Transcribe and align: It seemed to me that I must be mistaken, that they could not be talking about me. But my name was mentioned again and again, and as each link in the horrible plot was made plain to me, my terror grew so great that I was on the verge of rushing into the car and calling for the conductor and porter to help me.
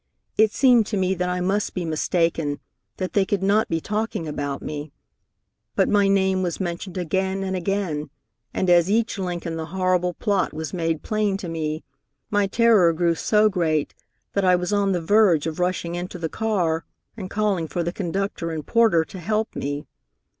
It 0.35 0.51
seemed 0.51 0.87
to 0.87 0.97
me 0.97 1.13
that 1.13 1.29
I 1.29 1.41
must 1.41 1.75
be 1.75 1.85
mistaken, 1.85 2.59
that 2.97 3.13
they 3.13 3.23
could 3.23 3.43
not 3.43 3.69
be 3.69 3.79
talking 3.79 4.27
about 4.27 4.59
me. 4.63 4.91
But 5.75 5.87
my 5.89 6.07
name 6.07 6.41
was 6.41 6.59
mentioned 6.59 6.97
again 6.97 7.43
and 7.43 7.55
again, 7.55 8.09
and 8.51 8.67
as 8.67 8.89
each 8.89 9.19
link 9.19 9.45
in 9.45 9.57
the 9.57 9.67
horrible 9.67 10.15
plot 10.15 10.53
was 10.53 10.73
made 10.73 11.03
plain 11.03 11.37
to 11.37 11.47
me, 11.47 11.83
my 12.31 12.47
terror 12.47 12.93
grew 12.93 13.13
so 13.13 13.47
great 13.47 13.93
that 14.33 14.43
I 14.43 14.55
was 14.55 14.73
on 14.73 14.91
the 14.91 15.01
verge 15.01 15.45
of 15.45 15.59
rushing 15.59 15.93
into 15.93 16.17
the 16.17 16.29
car 16.29 16.83
and 17.15 17.29
calling 17.29 17.67
for 17.67 17.83
the 17.83 17.93
conductor 17.93 18.49
and 18.49 18.65
porter 18.65 19.05
to 19.05 19.19
help 19.19 19.55
me. 19.55 19.85